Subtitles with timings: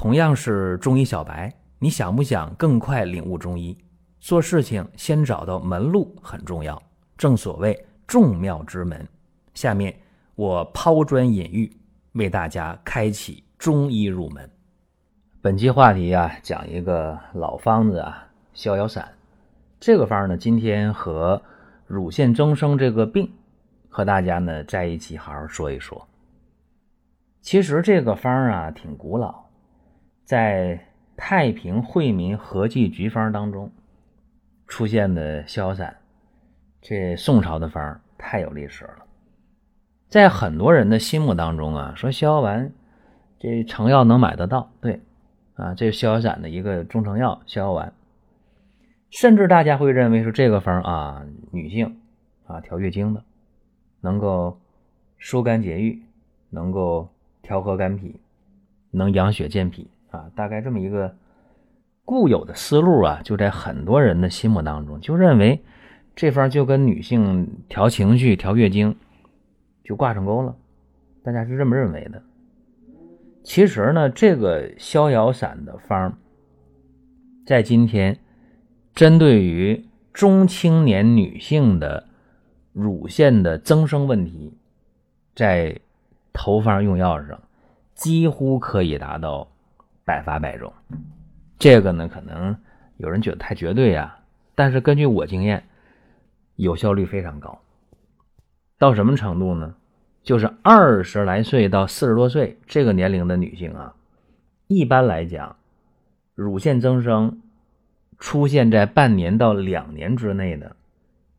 [0.00, 3.76] 同样是中医小白，你想不想更快领悟中医？
[4.18, 6.82] 做事情先找到门路很重要，
[7.18, 9.06] 正所谓众妙之门。
[9.52, 9.94] 下面
[10.36, 11.70] 我抛砖引玉，
[12.12, 14.50] 为大家开启中医入门。
[15.42, 19.06] 本期话题啊，讲一个老方子啊，逍遥散。
[19.78, 21.42] 这个方呢，今天和
[21.86, 23.30] 乳腺增生这个病，
[23.90, 26.08] 和大家呢在一起好好说一说。
[27.42, 29.49] 其实这个方啊，挺古老。
[30.24, 30.76] 在
[31.16, 33.70] 《太平惠民合剂局方》当中
[34.66, 35.96] 出现的逍遥散，
[36.80, 39.06] 这宋朝的方太有历史了。
[40.08, 42.72] 在很多人的心目当中啊，说逍遥丸
[43.38, 45.00] 这成药能买得到，对
[45.54, 47.92] 啊，这是逍遥散的一个中成药逍遥丸。
[49.10, 52.00] 甚至大家会认为说这个方啊，女性
[52.46, 53.24] 啊调月经的，
[54.00, 54.60] 能够
[55.18, 56.02] 疏肝解郁，
[56.48, 57.08] 能够
[57.42, 58.20] 调和肝脾，
[58.90, 59.88] 能养血健脾。
[60.10, 61.14] 啊，大概这么一个
[62.04, 65.62] 固有的思路啊，就在很多人的心目当中，就认为
[66.16, 68.96] 这方就跟女性调情绪、调月经
[69.84, 70.56] 就挂上钩了，
[71.22, 72.22] 大家是这么认为的。
[73.44, 76.18] 其实呢，这个逍遥散的方，
[77.46, 78.18] 在今天
[78.94, 82.08] 针对于中青年女性的
[82.72, 84.52] 乳腺的增生问题，
[85.36, 85.78] 在
[86.32, 87.40] 投方用药上
[87.94, 89.49] 几乎可以达到。
[90.10, 90.72] 百发百中，
[91.56, 92.56] 这个呢，可能
[92.96, 94.18] 有人觉得太绝对呀。
[94.56, 95.68] 但是根据我经验，
[96.56, 97.60] 有效率非常高。
[98.76, 99.76] 到什么程度呢？
[100.24, 103.94] 就是二十来岁到四十多岁这个年龄的女性啊，
[104.66, 105.54] 一般来讲，
[106.34, 107.40] 乳腺增生
[108.18, 110.74] 出现在半年到两年之内的，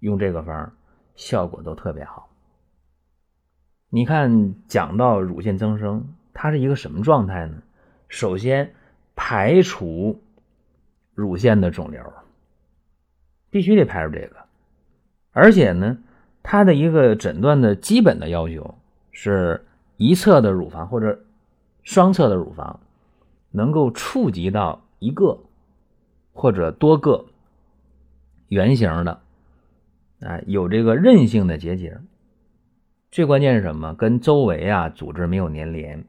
[0.00, 0.72] 用这个方
[1.16, 2.28] 效果都特别好。
[3.88, 7.62] 你看，讲到乳腺增生，它是一个什么状态呢？
[8.08, 8.74] 首先
[9.14, 10.20] 排除
[11.14, 12.02] 乳腺的肿瘤，
[13.50, 14.36] 必须得排除这个。
[15.32, 15.98] 而且呢，
[16.42, 18.74] 它的一个诊断的基本的要求
[19.12, 19.66] 是
[19.96, 21.20] 一侧的乳房或者
[21.82, 22.80] 双侧的乳房
[23.50, 25.38] 能够触及到一个
[26.32, 27.26] 或者多个
[28.48, 29.20] 圆形的
[30.20, 32.00] 啊有这个韧性的结节。
[33.10, 33.94] 最关键是什么？
[33.94, 36.04] 跟周围啊组织没有粘连，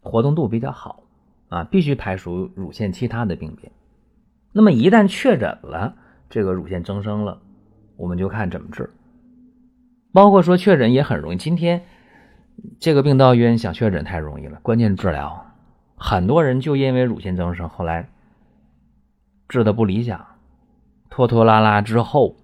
[0.00, 1.02] 活动度比较好。
[1.48, 3.72] 啊，必须排除乳腺其他的病变。
[4.52, 5.94] 那么一旦确诊了
[6.28, 7.40] 这个乳腺增生了，
[7.96, 8.90] 我们就看怎么治。
[10.12, 11.36] 包括说确诊也很容易。
[11.36, 11.84] 今天
[12.80, 15.46] 这个病到医院想确诊太容易了，关键治疗。
[15.94, 18.08] 很多人就因为乳腺增生，后来
[19.48, 20.26] 治的不理想，
[21.10, 22.36] 拖拖拉拉之后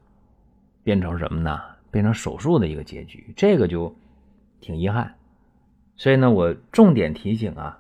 [0.83, 1.61] 变成什么呢？
[1.91, 3.95] 变成手术的一个结局，这个就
[4.61, 5.15] 挺遗憾。
[5.97, 7.79] 所以呢，我重点提醒啊。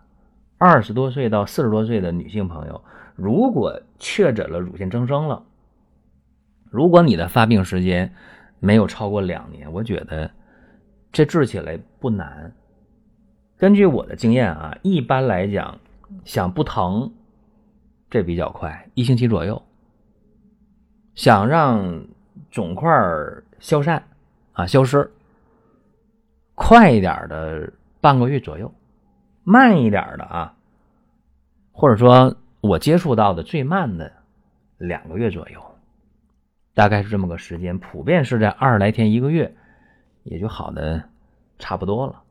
[0.64, 2.84] 二十多岁到四十多岁的女性朋友，
[3.16, 5.44] 如果确诊了乳腺增生了，
[6.70, 8.14] 如果你的发病时间
[8.60, 10.30] 没有超过两年，我觉得
[11.10, 12.54] 这治起来不难。
[13.58, 15.80] 根据我的经验啊，一般来讲，
[16.24, 17.12] 想不疼，
[18.08, 19.60] 这比较快，一星期左右；
[21.16, 22.06] 想让
[22.52, 22.88] 肿块
[23.58, 24.04] 消散
[24.52, 25.10] 啊消失，
[26.54, 28.72] 快一点的半个月左右。
[29.44, 30.54] 慢一点的啊，
[31.72, 34.12] 或者说我接触到的最慢的
[34.78, 35.60] 两个月左右，
[36.74, 39.54] 大概是这么个时间，普遍是在二十来天一个月，
[40.22, 41.02] 也就好的
[41.58, 42.22] 差不多了。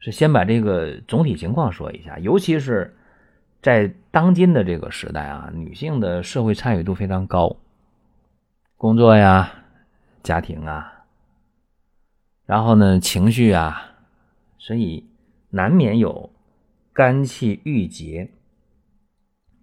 [0.00, 2.96] 是先把这个总体情况说一下，尤其是
[3.62, 7.56] 在当今的这个时代啊，女性的社会参与度非常高，
[8.76, 9.52] 工作呀、
[10.24, 11.04] 家庭啊，
[12.44, 13.92] 然后呢情绪啊，
[14.58, 15.06] 所以
[15.50, 16.28] 难免有。
[16.92, 18.30] 肝气郁结，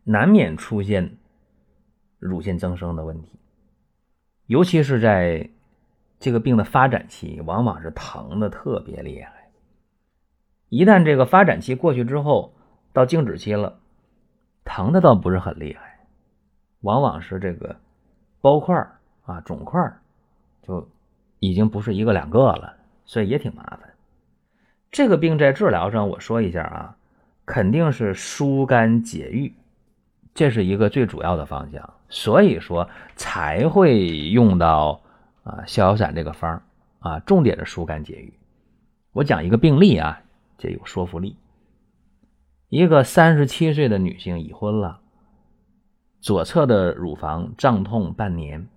[0.05, 1.17] 难免出现
[2.19, 3.37] 乳腺增生的问题，
[4.45, 5.49] 尤其是在
[6.19, 9.51] 这个病的发展期，往往是疼的特别厉害。
[10.69, 12.53] 一旦这个发展期过去之后，
[12.93, 13.77] 到静止期了，
[14.63, 16.07] 疼的倒不是很厉害，
[16.79, 17.75] 往往是这个
[18.39, 18.75] 包块
[19.25, 19.81] 啊、肿块
[20.63, 20.89] 就
[21.39, 23.93] 已经不是一个两个了，所以也挺麻烦。
[24.89, 26.97] 这个病在治疗上，我说一下啊。
[27.47, 29.53] 肯定是疏肝解郁，
[30.33, 35.01] 这是一个最主要的方向，所以说才会用到
[35.43, 36.61] 啊逍遥散这个方
[36.99, 38.33] 啊，重点的疏肝解郁。
[39.13, 40.21] 我讲一个病例啊，
[40.57, 41.37] 这有说服力。
[42.67, 44.99] 一个三十七岁的女性已婚了，
[46.19, 48.67] 左侧的乳房胀痛半年，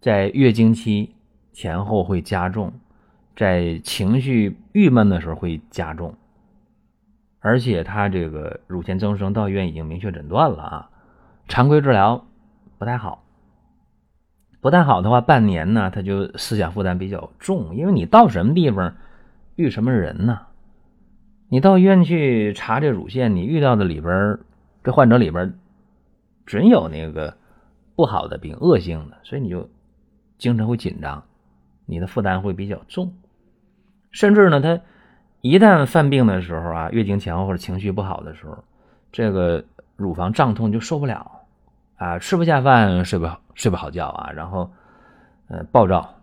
[0.00, 1.14] 在月经期
[1.52, 2.72] 前后会加重，
[3.36, 6.12] 在情绪郁闷的时候会加重。
[7.42, 10.90] 而且他这个乳腺增生到医院已经明确诊断了啊，
[11.48, 12.26] 常规治疗
[12.78, 13.24] 不太好，
[14.60, 18.94] 不太好的话，半年呢他就思想负担比较重，因为你到什么地方
[19.56, 20.48] 遇什么人呢？
[21.48, 24.38] 你到医院去查这乳腺，你遇到的里边
[24.84, 25.54] 这患者里边
[26.44, 27.38] 准有那个
[27.96, 29.70] 不好的病、恶性的，所以你就
[30.36, 31.24] 精神会紧张，
[31.86, 33.14] 你的负担会比较重，
[34.10, 34.80] 甚至呢他。
[35.42, 38.58] 一旦犯病的时候啊，月经前后或者情绪不好的时候，
[39.10, 39.64] 这个
[39.96, 41.30] 乳房胀痛就受不了
[41.96, 44.70] 啊，吃不下饭，睡不好睡不好觉啊，然后
[45.48, 46.14] 呃暴躁，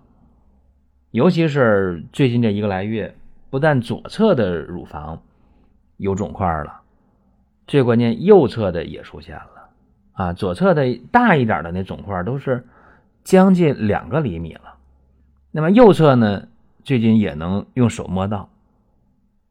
[1.11, 3.15] 尤其是最近这一个来月，
[3.49, 5.19] 不但左侧的乳房
[5.97, 6.81] 有肿块了，
[7.65, 9.69] 最关键右侧的也出现了
[10.13, 12.63] 啊，左侧的大一点的那肿块都是
[13.23, 14.75] 将近两个厘米了，
[15.49, 16.47] 那么右侧呢，
[16.83, 18.47] 最近也能用手摸到。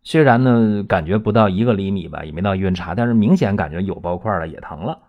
[0.07, 5.03] 虽然呢，感觉不到一个厘米吧，也没到医院查，但是明显感觉有包块了，也疼了。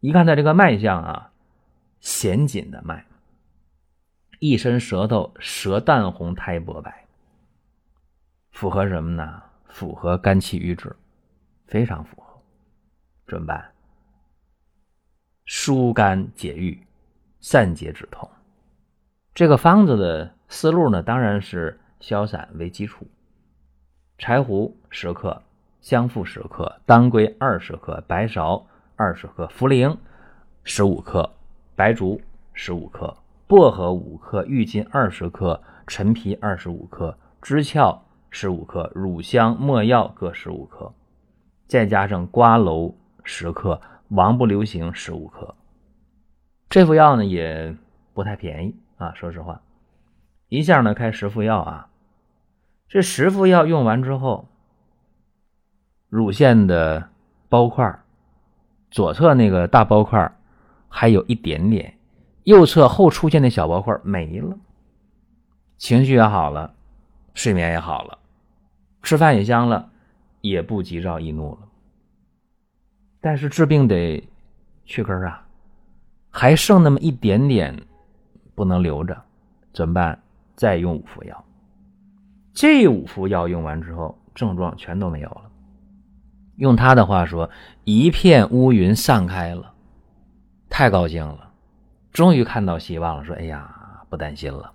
[0.00, 1.32] 一看他这个脉象啊，
[1.98, 3.06] 弦紧的脉，
[4.40, 7.06] 一伸舌头，舌淡红，苔薄白，
[8.50, 9.42] 符合什么呢？
[9.68, 10.94] 符合肝气郁滞，
[11.66, 12.42] 非常符合。
[13.26, 13.72] 怎么办？
[15.46, 16.78] 疏肝解郁，
[17.40, 18.28] 散结止痛。
[19.32, 23.06] 这个方子的思路呢，当然是消散为基础。
[24.18, 25.40] 柴胡十克，
[25.80, 28.64] 香附十克，当归二十克，白芍
[28.96, 29.96] 二十克，茯苓
[30.64, 31.30] 十五克，
[31.76, 32.20] 白术
[32.52, 33.16] 十五克，
[33.46, 40.92] 薄荷五克，郁金二十克，陈皮二十五克，知壳十五克，乳香、没药各十五克，
[41.68, 42.92] 再加上瓜蒌
[43.22, 45.54] 十克，王不留行十五克。
[46.68, 47.76] 这副药呢也
[48.14, 49.62] 不太便宜啊，说实话，
[50.48, 51.88] 一下呢开十副药啊。
[52.88, 54.48] 这十副药用完之后，
[56.08, 57.10] 乳腺的
[57.50, 58.00] 包块
[58.90, 60.34] 左侧那个大包块
[60.88, 61.98] 还有一点点，
[62.44, 64.56] 右侧后出现的小包块没了，
[65.76, 66.74] 情绪也好了，
[67.34, 68.18] 睡眠也好了，
[69.02, 69.90] 吃饭也香了，
[70.40, 71.68] 也不急躁易怒了。
[73.20, 74.26] 但是治病得
[74.86, 75.46] 去根啊，
[76.30, 77.82] 还剩那么一点点
[78.54, 79.20] 不能留着，
[79.74, 80.22] 怎么办？
[80.56, 81.44] 再用五副药。
[82.58, 85.42] 这五副药用完之后，症状全都没有了。
[86.56, 87.48] 用他的话说，
[87.84, 89.74] 一片乌云散开了，
[90.68, 91.52] 太高兴了，
[92.12, 93.24] 终于看到希望了。
[93.24, 94.72] 说：“哎呀，不担心了。”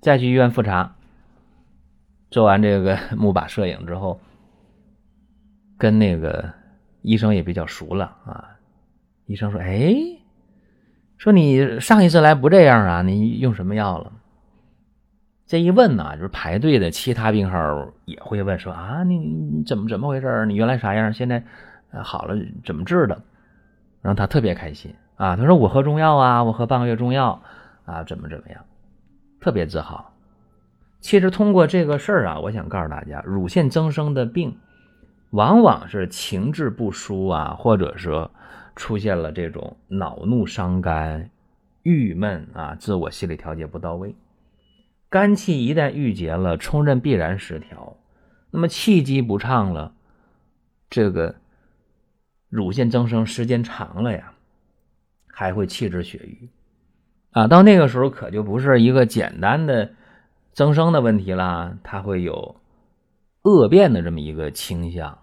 [0.00, 0.94] 再去医院复查，
[2.30, 4.20] 做完这个木靶摄影之后，
[5.76, 6.52] 跟那个
[7.00, 8.48] 医生也比较熟了啊。
[9.26, 9.92] 医生说：“哎，
[11.18, 13.02] 说你上一次来不这样啊？
[13.02, 14.12] 你用什么药了？”
[15.52, 20.46] 这一问呢，就是排队的其他病号也会问说啊，你你怎么怎么回事？
[20.46, 21.12] 你原来啥样？
[21.12, 21.44] 现在
[22.02, 22.34] 好了，
[22.64, 23.20] 怎么治的？
[24.00, 27.42] 然后他特别开心啊，他说我喝中药啊，我喝半个月中药
[27.84, 28.64] 啊，怎么怎么样，
[29.42, 30.14] 特别自豪。
[31.00, 34.56] 其实通过这个事儿啊，我想告诉大家，乳腺增生的病，
[35.32, 38.30] 往往是情志不舒啊，或者说
[38.74, 41.28] 出现了这种恼怒伤肝、
[41.82, 44.14] 郁闷啊，自我心理调节不到位。
[45.12, 47.98] 肝气一旦郁结了，冲任必然失调，
[48.50, 49.94] 那么气机不畅了，
[50.88, 51.34] 这个
[52.48, 54.32] 乳腺增生时间长了呀，
[55.26, 56.48] 还会气滞血瘀
[57.32, 57.46] 啊。
[57.46, 59.92] 到那个时候可就不是一个简单的
[60.54, 62.56] 增生的问题啦，它会有
[63.42, 65.18] 恶变的这么一个倾向。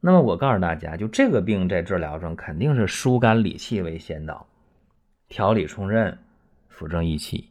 [0.00, 4.48] 那么我告诉大家，就这个病在治疗上肯定是疏肝理气为先导，
[5.28, 6.18] 调理冲任，
[6.68, 7.50] 扶正益气。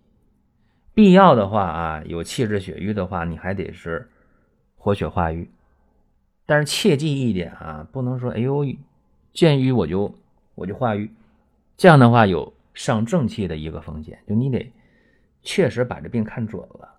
[0.95, 4.09] 必要的话啊，有气滞血瘀的话，你还得是
[4.77, 5.51] 活血化瘀。
[6.45, 8.65] 但是切记一点啊，不能说哎呦
[9.33, 10.15] 见瘀我就
[10.55, 11.11] 我就化瘀，
[11.75, 14.17] 这样的话有伤正气的一个风险。
[14.25, 14.71] 就你得
[15.43, 16.95] 确实把这病看准了。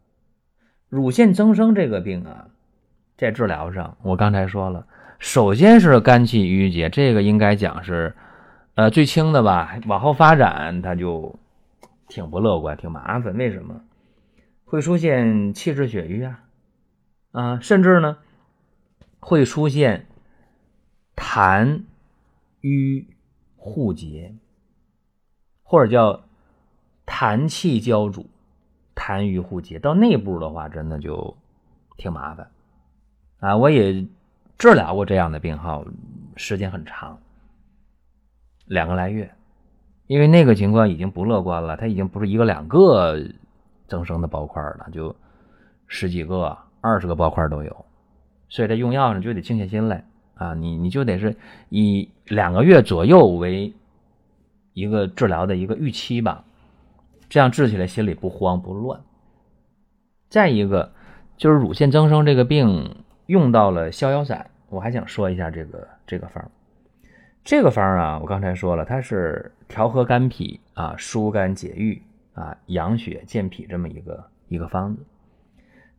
[0.91, 2.49] 乳腺增生这个病啊，
[3.17, 4.87] 在治疗上，我刚才说了，
[5.19, 8.15] 首先是肝气郁结，这个应该讲是
[8.75, 9.79] 呃最轻的吧。
[9.87, 11.35] 往后发展，它就。
[12.09, 13.37] 挺不乐观，挺麻烦。
[13.37, 13.83] 为什么
[14.65, 16.45] 会出现气滞血瘀啊？
[17.33, 18.19] 啊，甚至呢
[19.21, 20.07] 会出现
[21.15, 21.83] 痰
[22.61, 23.09] 瘀
[23.57, 24.35] 互结，
[25.63, 26.25] 或者叫
[27.05, 28.31] 痰气交阻、
[28.95, 29.79] 痰瘀互结。
[29.79, 31.37] 到内部的话，真的就
[31.97, 32.51] 挺麻烦
[33.41, 33.57] 啊！
[33.57, 34.07] 我也
[34.59, 35.85] 治疗过这样的病号，
[36.37, 37.21] 时间很长，
[38.67, 39.33] 两个来月。
[40.07, 43.21] 因为那个情况已经不乐观了，它已经不是一个两个
[43.89, 45.15] 增生的包块了，就
[45.87, 47.85] 十几个、二十个包块都有。
[48.49, 51.35] 所以这用药呢就得静下心来啊，你你就得是
[51.69, 53.75] 以两个月左右为
[54.73, 56.45] 一个治疗的一个预期吧，
[57.29, 59.01] 这样治起来心里不慌不乱。
[60.29, 60.93] 再一个
[61.37, 66.51] 就是乳腺增生这个病用到了逍遥散，我还想说一下这个这个方。
[67.47, 72.03] 这个方啊，我刚才说了，它是调和肝脾啊，疏肝解郁
[72.35, 75.07] 啊，养血健脾这么一个一个方子。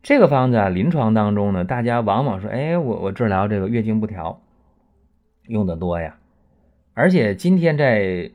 [0.02, 4.42] 这个方子啊，临床当中呢，大家往往说，哎，我我治疗这个月经不调
[5.44, 6.18] 用的多呀。
[6.92, 8.30] 而且今天在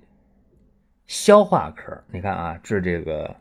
[1.05, 3.35] 消化科，你看啊，治这个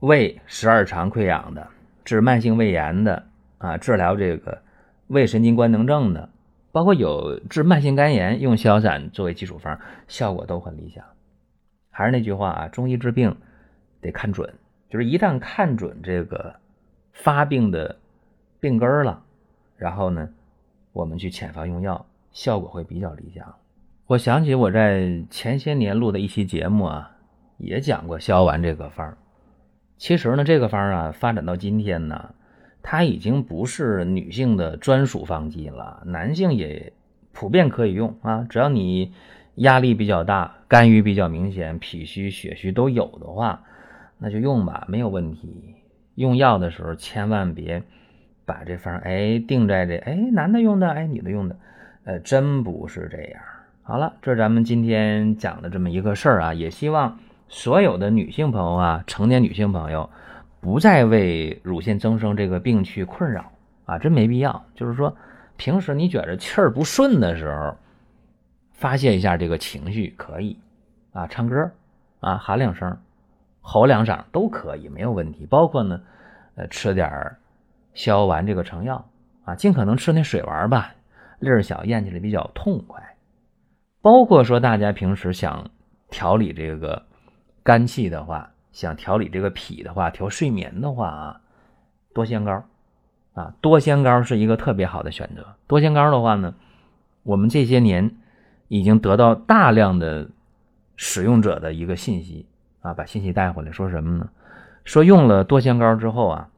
[0.00, 1.66] 胃十二肠溃疡的，
[2.04, 3.24] 治慢性胃炎的
[3.56, 4.60] 啊，治疗这个
[5.06, 6.28] 胃神经官能症的。
[6.70, 11.04] 包括有治慢性肝炎用逍遥散作为基础方，效果都很理想。
[11.90, 13.36] 还是那句话啊，中医治病
[14.00, 14.54] 得看准，
[14.88, 16.54] 就是一旦看准这个
[17.12, 17.96] 发病的
[18.60, 19.22] 病根了，
[19.76, 20.28] 然后呢，
[20.92, 23.54] 我们去潜方用药，效果会比较理想。
[24.06, 27.16] 我想起我在前些年录的一期节目啊，
[27.56, 29.16] 也讲过逍遥丸这个方。
[29.96, 32.34] 其实呢，这个方啊，发展到今天呢。
[32.90, 36.90] 它已经不是女性的专属方剂了，男性也
[37.32, 38.46] 普遍可以用啊。
[38.48, 39.12] 只要你
[39.56, 43.62] 压力比较大、肝郁比较明显、脾虚、血虚都有的话，
[44.16, 45.74] 那就用吧，没有问题。
[46.14, 47.82] 用药的时候千万别
[48.46, 51.56] 把这方哎定在这哎男的用的哎女的用的，
[52.04, 53.42] 呃，真不是这样。
[53.82, 57.18] 好了，这是咱们今天讲的这么一个事儿啊，也希望
[57.48, 60.08] 所有的女性朋友啊，成年女性朋友。
[60.60, 63.52] 不再为乳腺增生这个病去困扰
[63.84, 64.64] 啊，真没必要。
[64.74, 65.16] 就是说，
[65.56, 67.76] 平时你觉着气儿不顺的时候，
[68.72, 70.58] 发泄一下这个情绪可以
[71.12, 71.70] 啊，唱歌
[72.20, 72.98] 啊，喊两声，
[73.60, 75.46] 吼两嗓都可以，没有问题。
[75.46, 76.00] 包括呢，
[76.56, 77.36] 呃，吃点
[77.94, 79.08] 逍遥丸这个成药
[79.44, 80.92] 啊，尽可能吃那水丸吧，
[81.38, 83.00] 粒儿小，咽起来比较痛快。
[84.02, 85.70] 包括说大家平时想
[86.10, 87.04] 调理这个
[87.62, 88.50] 肝气的话。
[88.78, 91.40] 想调理这个脾的话，调睡眠的话啊，
[92.14, 92.62] 多仙膏
[93.34, 95.44] 啊，多仙膏是一个特别好的选择。
[95.66, 96.54] 多仙膏的话呢，
[97.24, 98.14] 我们这些年
[98.68, 100.28] 已经得到大量的
[100.94, 102.46] 使用者的一个信息
[102.80, 104.28] 啊，把信息带回来，说什么呢？
[104.84, 106.48] 说用了多仙膏之后啊，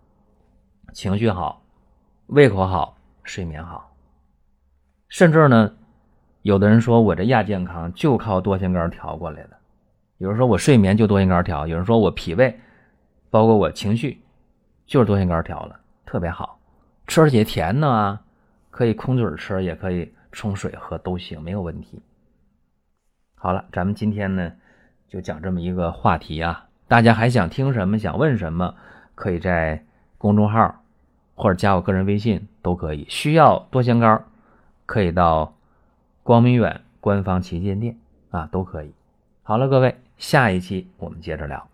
[0.92, 1.62] 情绪好，
[2.26, 3.94] 胃口好，睡眠好，
[5.08, 5.72] 甚至呢，
[6.42, 9.59] 有的人说我这亚健康就靠多仙膏调过来的。
[10.20, 12.60] 有人说我睡眠就多仙膏调，有人说我脾胃，
[13.30, 14.20] 包括我情绪，
[14.84, 16.60] 就是多仙膏调了，特别好，
[17.06, 18.20] 吃起来甜的啊，
[18.70, 22.02] 可以空嘴吃，也可以冲水喝都行，没有问题。
[23.34, 24.52] 好了，咱们今天呢
[25.08, 28.74] 就讲这么一个话题啊，大家还想听什么，想问什么，
[29.14, 29.82] 可以在
[30.18, 30.82] 公众号
[31.34, 33.06] 或者加我个人微信都可以。
[33.08, 34.22] 需要多仙膏，
[34.84, 35.54] 可以到
[36.22, 37.98] 光明远官方旗舰店
[38.28, 38.92] 啊，都可以。
[39.42, 39.96] 好了，各位。
[40.20, 41.69] 下一期我们接着聊。